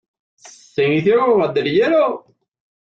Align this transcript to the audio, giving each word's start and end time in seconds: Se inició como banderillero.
Se 0.47 0.83
inició 0.83 1.19
como 1.23 1.37
banderillero. 1.37 2.25